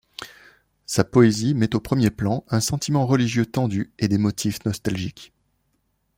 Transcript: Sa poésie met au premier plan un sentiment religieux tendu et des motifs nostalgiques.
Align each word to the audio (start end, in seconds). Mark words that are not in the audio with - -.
Sa 0.87 1.03
poésie 1.03 1.53
met 1.53 1.75
au 1.75 1.79
premier 1.79 2.09
plan 2.09 2.43
un 2.47 2.59
sentiment 2.59 3.05
religieux 3.05 3.45
tendu 3.45 3.93
et 3.99 4.07
des 4.07 4.17
motifs 4.17 4.65
nostalgiques. 4.65 5.31